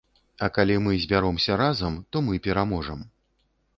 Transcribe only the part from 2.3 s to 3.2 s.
мы пераможам.